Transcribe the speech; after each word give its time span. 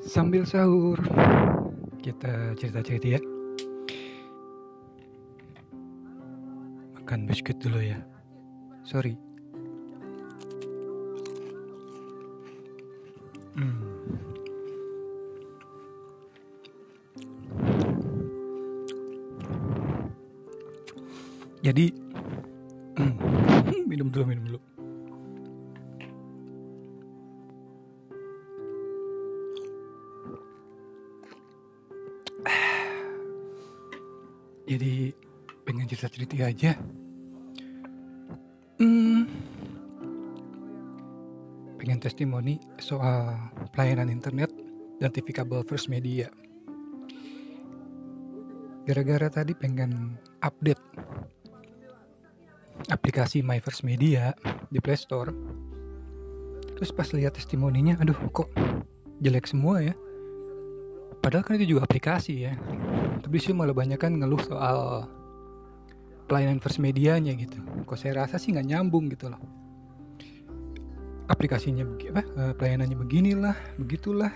Sambil 0.00 0.48
sahur 0.48 0.96
kita 2.00 2.56
cerita-cerita 2.56 3.20
ya. 3.20 3.20
Makan 6.96 7.28
biskuit 7.28 7.60
dulu 7.60 7.84
ya. 7.84 8.00
Sorry. 8.80 9.12
Hmm. 13.60 13.84
Jadi 21.60 21.92
minum 23.90 24.08
dulu 24.08 24.24
minum 24.32 24.44
dulu. 24.48 24.79
Jadi 34.70 35.10
pengen 35.66 35.90
cerita-cerita 35.90 36.46
aja. 36.46 36.78
Hmm, 38.78 39.26
pengen 41.74 41.98
testimoni 41.98 42.62
soal 42.78 43.34
pelayanan 43.74 44.14
internet 44.14 44.54
dan 45.02 45.10
TV 45.10 45.34
kabel 45.34 45.66
First 45.66 45.90
Media. 45.90 46.30
Gara-gara 48.86 49.42
tadi 49.42 49.58
pengen 49.58 50.14
update 50.38 50.78
aplikasi 52.94 53.42
My 53.42 53.58
First 53.58 53.82
Media 53.82 54.30
di 54.70 54.78
Play 54.78 55.02
Store. 55.02 55.34
Terus 56.78 56.94
pas 56.94 57.10
lihat 57.10 57.34
testimoninya, 57.34 57.98
aduh 57.98 58.16
kok 58.30 58.54
jelek 59.18 59.50
semua 59.50 59.82
ya. 59.82 59.98
Padahal 61.18 61.42
kan 61.42 61.58
itu 61.58 61.74
juga 61.74 61.90
aplikasi 61.90 62.46
ya. 62.46 62.54
Tapi 63.20 63.36
sih 63.36 63.52
malah 63.52 63.76
banyak 63.76 64.00
kan 64.00 64.16
ngeluh 64.16 64.40
soal 64.40 65.04
pelayanan 66.30 66.62
first 66.62 66.78
medianya 66.78 67.34
gitu. 67.34 67.58
Kok 67.84 67.98
saya 67.98 68.24
rasa 68.24 68.38
sih 68.38 68.54
nggak 68.54 68.68
nyambung 68.70 69.10
gitu 69.10 69.28
loh. 69.28 69.42
Aplikasinya 71.26 71.86
apa? 71.86 72.22
eh, 72.22 72.52
Pelayanannya 72.54 72.98
beginilah, 72.98 73.56
begitulah. 73.78 74.30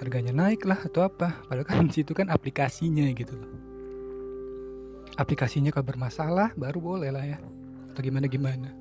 Harganya 0.00 0.32
naik 0.32 0.64
lah 0.64 0.80
atau 0.80 1.04
apa. 1.04 1.40
Padahal 1.48 1.64
kan 1.68 1.88
situ 1.92 2.12
kan 2.16 2.28
aplikasinya 2.32 3.04
gitu 3.16 3.36
loh. 3.36 3.50
Aplikasinya 5.20 5.72
kalau 5.72 5.88
bermasalah 5.88 6.56
baru 6.56 6.80
boleh 6.80 7.10
lah 7.12 7.24
ya. 7.24 7.38
Atau 7.92 8.00
gimana 8.00 8.28
gimana. 8.28 8.72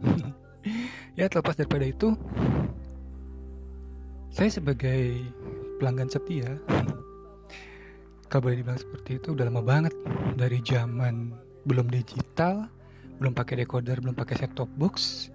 ya 1.20 1.28
terlepas 1.28 1.60
daripada 1.60 1.84
itu, 1.84 2.16
saya 4.32 4.48
sebagai 4.48 5.20
pelanggan 5.80 6.08
setia 6.08 6.56
kalau 8.30 8.46
boleh 8.46 8.62
dibilang 8.62 8.78
seperti 8.78 9.18
itu 9.18 9.34
udah 9.34 9.50
lama 9.50 9.66
banget. 9.66 9.94
Dari 10.38 10.62
zaman 10.62 11.34
belum 11.66 11.90
digital 11.90 12.70
belum 13.20 13.36
pakai 13.36 13.66
decoder 13.66 14.00
belum 14.00 14.16
pakai 14.16 14.40
set 14.40 14.54
top 14.54 14.70
box. 14.78 15.28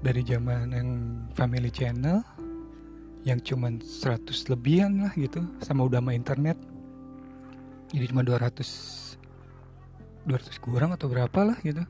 Dari 0.00 0.24
zaman 0.24 0.72
yang 0.72 0.90
family 1.36 1.68
channel 1.68 2.24
yang 3.28 3.36
cuman 3.44 3.84
100 3.84 4.24
lebihan 4.48 5.04
lah 5.04 5.12
gitu 5.12 5.44
sama 5.60 5.84
udah 5.84 6.00
sama 6.00 6.16
internet. 6.16 6.56
Jadi 7.92 8.04
cuma 8.08 8.24
200 8.24 9.20
200 10.24 10.56
kurang 10.64 10.96
atau 10.96 11.12
berapa 11.12 11.40
lah 11.44 11.60
gitu. 11.60 11.84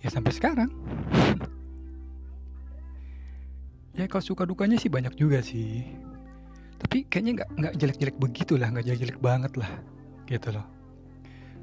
Ya 0.00 0.08
sampai 0.08 0.32
sekarang. 0.32 0.72
Ya 3.92 4.08
kalau 4.08 4.24
suka 4.24 4.48
dukanya 4.48 4.80
sih 4.80 4.88
banyak 4.88 5.12
juga 5.20 5.44
sih 5.44 5.84
tapi 6.82 7.06
kayaknya 7.08 7.32
nggak 7.42 7.50
nggak 7.56 7.74
jelek-jelek 7.78 8.16
begitu 8.18 8.52
lah 8.58 8.68
nggak 8.74 8.84
jelek-jelek 8.90 9.18
banget 9.22 9.52
lah 9.56 9.70
gitu 10.26 10.48
loh. 10.52 10.66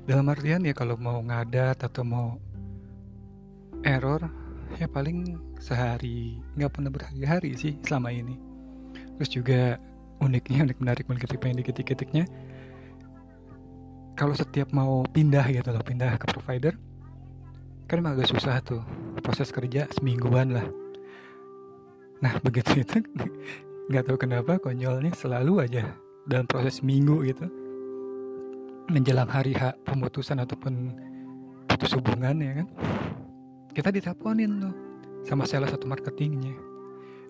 Dalam 0.09 0.25
artian 0.31 0.65
ya 0.65 0.73
kalau 0.73 0.97
mau 0.97 1.21
ngadat 1.21 1.85
atau 1.85 2.01
mau 2.01 2.39
error 3.85 4.25
ya 4.81 4.89
paling 4.89 5.37
sehari 5.61 6.39
nggak 6.57 6.71
pernah 6.73 6.89
berhari-hari 6.89 7.53
sih 7.53 7.77
selama 7.85 8.09
ini. 8.09 8.35
Terus 9.19 9.29
juga 9.29 9.61
uniknya 10.23 10.67
unik 10.67 10.77
menarik 10.79 11.05
menarik 11.07 11.39
pengen 11.39 11.63
diketik-ketiknya 11.63 12.27
kalau 14.19 14.35
setiap 14.35 14.75
mau 14.75 15.07
pindah 15.07 15.47
gitu 15.47 15.71
loh 15.71 15.79
pindah 15.79 16.19
ke 16.19 16.27
provider 16.27 16.75
kan 17.87 18.03
emang 18.03 18.19
agak 18.19 18.27
susah 18.27 18.59
tuh 18.59 18.83
proses 19.23 19.49
kerja 19.49 19.87
semingguan 19.95 20.51
lah. 20.53 20.67
Nah 22.19 22.35
begitu 22.43 22.83
itu 22.83 22.99
nggak 23.89 24.05
tahu 24.05 24.17
kenapa 24.21 24.61
konyolnya 24.61 25.09
selalu 25.17 25.65
aja 25.65 25.97
dalam 26.29 26.45
proses 26.45 26.85
minggu 26.85 27.25
gitu. 27.25 27.49
Menjelang 28.89 29.29
hari 29.29 29.57
H 29.57 29.73
pemutusan 29.85 30.41
ataupun 30.41 30.93
putus 31.65 31.97
hubungan 31.97 32.37
ya 32.37 32.61
kan? 32.61 32.67
Kita 33.73 33.89
diteleponin 33.89 34.61
tuh 34.61 34.73
sama 35.25 35.49
salah 35.49 35.69
satu 35.69 35.89
marketingnya. 35.89 36.53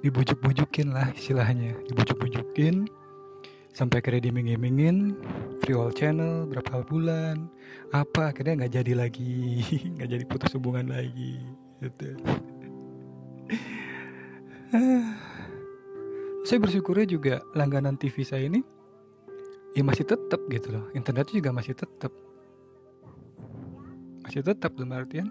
Dibujuk-bujukin 0.03 0.91
lah 0.91 1.11
istilahnya. 1.15 1.75
Dibujuk-bujukin 1.87 2.87
sampai 3.71 4.03
akhirnya 4.03 4.27
dimingin-mingin 4.27 5.15
free 5.63 5.77
all 5.77 5.93
channel 5.93 6.49
berapa 6.49 6.83
bulan 6.83 7.47
apa 7.93 8.33
akhirnya 8.33 8.65
nggak 8.65 8.73
jadi 8.81 8.93
lagi 8.97 9.61
nggak 9.95 10.09
jadi 10.09 10.23
putus 10.25 10.51
hubungan 10.57 10.89
lagi 10.89 11.39
gitu 11.79 12.17
saya 16.49 16.65
bersyukurnya 16.65 17.05
juga 17.05 17.45
langganan 17.53 17.93
TV 17.93 18.25
saya 18.25 18.49
ini 18.49 18.65
ya 19.77 19.85
masih 19.85 20.01
tetap 20.01 20.41
gitu 20.49 20.73
loh. 20.73 20.89
Internetnya 20.97 21.37
juga 21.37 21.53
masih 21.53 21.77
tetap 21.77 22.09
masih 24.25 24.41
tetap 24.41 24.73
dalam 24.73 24.97
artian 24.97 25.29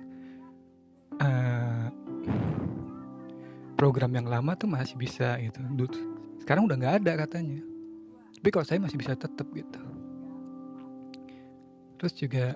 uh, 1.19 1.91
program 3.75 4.15
yang 4.15 4.31
lama 4.31 4.55
tuh 4.55 4.71
masih 4.71 4.95
bisa 4.95 5.35
gitu. 5.43 5.59
Sekarang 6.39 6.71
udah 6.71 6.79
nggak 6.79 7.03
ada 7.03 7.27
katanya. 7.27 7.67
Tapi 8.39 8.49
kalau 8.55 8.67
saya 8.71 8.79
masih 8.79 9.03
bisa 9.03 9.19
tetap 9.19 9.51
gitu. 9.51 9.83
Terus 11.99 12.15
juga 12.15 12.55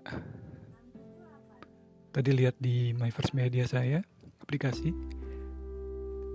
tadi 2.15 2.31
lihat 2.31 2.55
di 2.63 2.95
My 2.95 3.11
First 3.11 3.35
Media 3.35 3.67
saya 3.67 4.07
aplikasi 4.39 4.95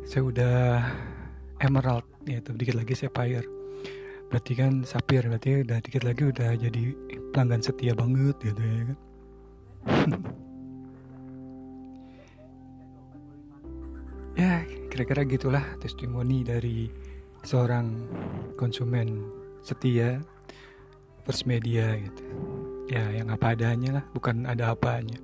saya 0.03 0.23
udah 0.27 0.83
emerald. 1.62 2.06
Ya 2.28 2.40
itu 2.44 2.53
dikit 2.53 2.75
lagi 2.78 2.94
sapphire. 2.94 3.45
Berarti 4.28 4.53
kan 4.59 4.84
sapphire 4.84 5.25
berarti 5.31 5.63
udah 5.63 5.79
dikit 5.79 6.03
lagi 6.03 6.23
udah 6.28 6.50
jadi 6.59 6.81
pelanggan 7.31 7.63
setia 7.63 7.94
banget 7.95 8.35
gitu 8.44 8.62
ya 8.62 8.81
kan. 8.91 8.97
Ya 14.38 14.62
kira-kira 14.94 15.25
gitulah 15.25 15.66
testimoni 15.81 16.45
dari 16.45 16.94
seorang 17.41 18.06
konsumen 18.53 19.25
setia 19.66 20.22
first 21.25 21.50
media 21.50 21.97
gitu. 21.97 22.22
Ya 22.85 23.18
yang 23.18 23.34
apa 23.34 23.57
adanya 23.57 23.97
lah 23.97 24.06
bukan 24.13 24.45
ada 24.45 24.78
apanya. 24.78 25.18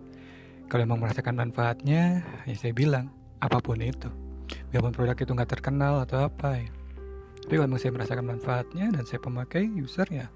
Kalau 0.66 0.90
emang 0.90 0.98
merasakan 0.98 1.38
manfaatnya 1.38 2.26
ya 2.50 2.56
saya 2.58 2.74
bilang 2.74 3.14
apa 3.38 3.62
pun 3.62 3.78
itu 3.86 4.23
biarpun 4.72 4.94
produk 4.94 5.18
itu 5.18 5.32
nggak 5.34 5.52
terkenal 5.60 6.04
atau 6.04 6.28
apa 6.28 6.60
ya 6.60 6.70
tapi 7.44 7.60
kalau 7.60 7.76
saya 7.76 7.92
merasakan 7.92 8.26
manfaatnya 8.26 8.86
dan 8.96 9.04
saya 9.04 9.20
pemakai 9.20 9.68
user 9.68 10.08
ya 10.08 10.32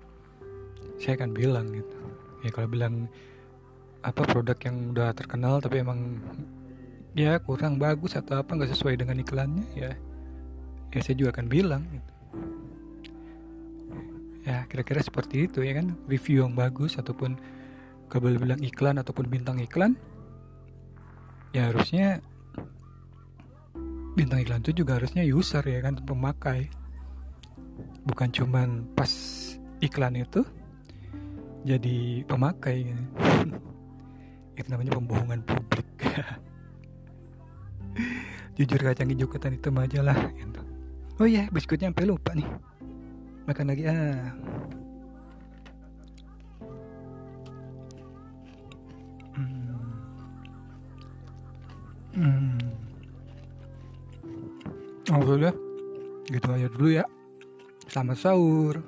saya 0.99 1.15
akan 1.17 1.31
bilang 1.31 1.71
gitu 1.71 1.97
ya 2.43 2.49
kalau 2.51 2.67
bilang 2.67 3.07
apa 4.03 4.21
produk 4.27 4.57
yang 4.63 4.93
udah 4.93 5.11
terkenal 5.15 5.59
tapi 5.63 5.81
emang 5.81 6.21
ya 7.17 7.41
kurang 7.41 7.81
bagus 7.81 8.13
atau 8.13 8.39
apa 8.39 8.53
nggak 8.53 8.71
sesuai 8.75 8.99
dengan 8.99 9.17
iklannya 9.17 9.65
ya 9.73 9.91
ya 10.93 10.99
saya 11.01 11.15
juga 11.17 11.33
akan 11.35 11.47
bilang 11.49 11.83
gitu. 11.89 12.11
ya 14.47 14.63
kira-kira 14.69 15.01
seperti 15.03 15.49
itu 15.49 15.65
ya 15.65 15.81
kan 15.81 15.97
review 16.07 16.45
yang 16.45 16.55
bagus 16.55 16.95
ataupun 16.95 17.35
kalau 18.07 18.31
bilang 18.37 18.61
iklan 18.63 18.95
ataupun 19.01 19.27
bintang 19.27 19.59
iklan 19.59 19.99
ya 21.51 21.73
harusnya 21.73 22.23
bintang 24.17 24.41
iklan 24.41 24.65
itu 24.65 24.81
juga 24.81 24.97
harusnya 24.97 25.21
user 25.21 25.61
ya 25.61 25.77
kan 25.85 25.93
pemakai 26.01 26.73
bukan 28.09 28.33
cuman 28.33 28.89
pas 28.97 29.13
iklan 29.77 30.17
itu 30.17 30.41
jadi 31.61 32.25
pemakai 32.25 32.89
gitu. 32.89 33.03
itu 34.57 34.67
namanya 34.73 34.97
pembohongan 34.97 35.45
publik 35.45 35.85
jujur 38.57 38.81
kacang 38.81 39.13
hijau 39.13 39.29
ketan 39.29 39.53
hitam 39.53 39.77
aja 39.77 40.01
lah 40.01 40.17
gitu. 40.33 40.61
oh 41.21 41.29
iya 41.29 41.45
biskuitnya 41.53 41.93
sampai 41.93 42.09
lupa 42.09 42.33
nih 42.33 42.49
makan 43.45 43.65
lagi 43.69 43.83
ah 43.85 44.33
hmm. 49.37 49.77
Hmm. 52.17 52.56
Udah 55.07 55.55
gitu 56.27 56.47
aja 56.51 56.67
dulu 56.67 56.89
ya. 56.91 57.05
Selamat 57.87 58.17
sahur 58.19 58.83